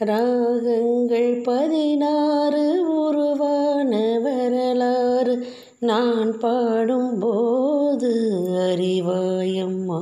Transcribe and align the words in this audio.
ராகங்கள் 0.00 1.40
பதினாறு 1.40 2.94
உருவான 3.04 4.18
வரலாறு 4.18 5.46
நான் 5.78 6.38
பாடும்போது 6.38 8.32
அறிவாயம்மா. 8.56 10.00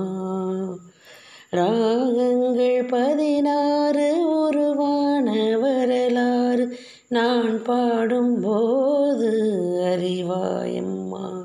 ராகங்கள் 1.50 2.84
பதினாறு 2.84 4.28
உருவான 4.40 5.58
வரலாறு 5.58 6.76
நான் 7.08 7.62
பாடும்போது 7.62 9.30
அறிவாயம்மா. 9.78 11.44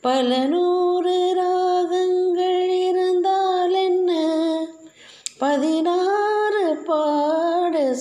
பல 0.00 0.46
நூறு 0.46 1.34
ரா 1.36 1.67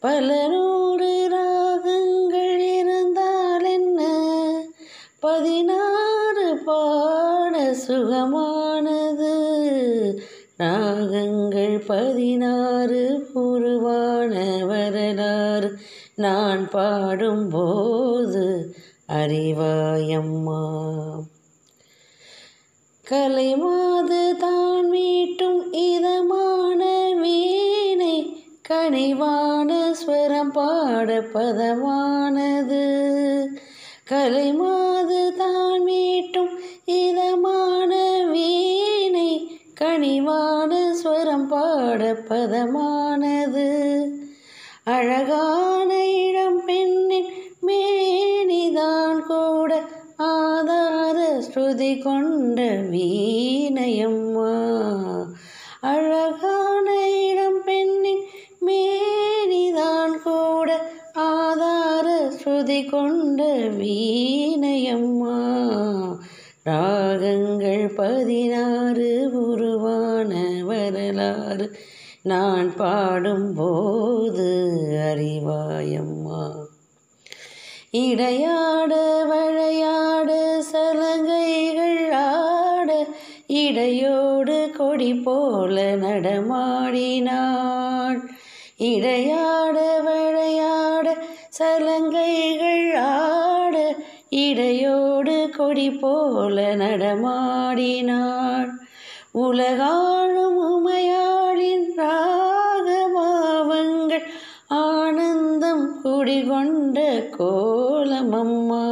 பல 0.00 0.48
நூறு 0.48 1.28
ராகங்கள் 1.28 2.58
இருந்தால் 2.58 3.64
என்ன? 3.64 4.06
பதினாறு 5.20 6.58
பாட 6.64 7.76
சுகமானது. 7.86 9.34
ராகங்கள் 10.56 11.84
பதினாறு 11.86 13.28
உருவான 13.32 14.64
வரலாறு. 14.64 15.78
நான் 16.14 16.70
பாடும்போது 16.70 18.74
அறிவாயம்மா. 19.08 20.86
கலைமாது 23.10 24.36
தான் 24.36 24.88
மீட்டும் 24.88 25.72
இதமான 25.72 26.97
கனிவான 28.70 29.92
ஸ்வரம் 29.92 30.50
பாட 30.52 31.20
பதமானது. 31.20 32.82
கலைமாது 34.10 35.36
தான் 35.36 35.82
மீட்டும் 35.82 36.60
இதமான 36.84 38.22
வீணை 38.32 39.50
கனிவான 39.80 40.94
ஸ்வரம் 41.04 41.46
பாட 41.46 42.12
பதமானது. 42.28 43.68
அழகான 44.84 46.06
இடம் 46.06 46.64
பெண்ணின் 46.64 47.26
மேனிதான் 47.66 49.20
கூட 49.26 49.80
ஆதார 50.16 51.40
ஸ்ருதி 51.40 52.02
கொண்ட 52.02 52.62
வீணையம்மா 52.62 54.37
ஸ்ருதி 62.48 62.90
கொண்ட 62.90 63.54
வீணையம்மா 63.54 65.40
ராகங்கள் 66.62 67.92
பதினாறு 67.96 69.30
உருவான 69.32 70.64
வரலாறு. 70.64 71.76
நான் 72.22 72.76
பாடும்போது 72.76 74.78
அறிவாயம்மா. 74.92 76.54
இடையாட 77.90 79.24
வளையாட 79.24 80.62
சலங்கைகள் 80.72 82.10
ஆட 82.10 83.06
இடையோடு 83.46 84.70
கொடி 84.76 85.14
போல 85.14 85.96
நடமாடினாள். 85.96 88.30
இடையாட 88.76 90.00
வளையாட 90.00 90.87
சலங்கைகள் 91.58 92.94
ஆட 92.94 93.76
இடையோடு 94.30 95.50
கொடி 95.56 95.90
போல 95.90 96.76
நடமாடினாள். 96.76 98.70
உலகாழும் 99.34 100.58
உமையாளின் 100.68 101.88
ராகபாவங்கள் 101.96 104.26
ஆனந்தம் 104.68 106.00
குடிகொண்ட 106.02 107.06
கோலமம்மா 107.38 108.84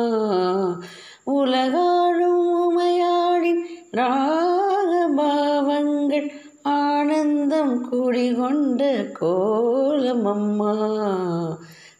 உலகாழும் 1.27 2.51
உமையாளின் 2.57 3.63
ராகபாவங்கள் 3.93 6.29
ஆனந்தம் 6.63 7.91
குடிகொண்ட 7.91 8.91
கோலமம்மா 9.21 10.75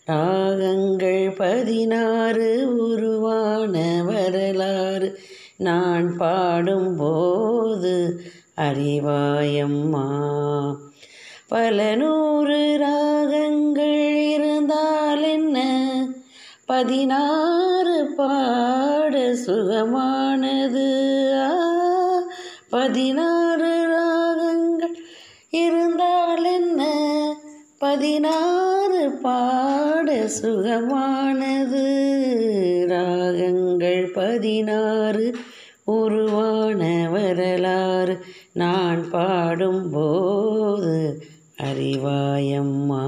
ராகங்கள் 0.07 1.35
பதினாறு 1.39 2.77
உருவான 2.77 4.03
வரலாறு. 4.05 5.19
நான் 5.57 6.17
பாடும்போது 6.17 8.21
அறிவாயம்மா. 8.57 10.75
பல 11.49 11.95
நூறு 11.95 12.79
ராகங்கள் 12.79 14.15
இருந்தால் 14.15 15.23
என்ன? 15.23 15.79
பதினாறு 16.67 18.13
பாட 18.17 19.33
சுகமானது. 19.33 21.41
ஆ, 21.41 21.51
பதினாறு 22.71 23.76
பதினாறு 27.79 29.11
பாட 29.11 30.29
சுகமானது. 30.43 31.87
ராகங்கள் 32.87 34.11
பதினாறு 34.11 35.37
உருவான 35.85 37.09
வரலாறு. 37.11 38.19
நான் 38.53 39.11
பாடும்போது 39.11 41.23
அறிவாயம்மா. 41.63 43.07